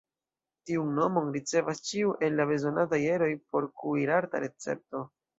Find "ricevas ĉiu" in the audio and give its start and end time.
1.35-2.15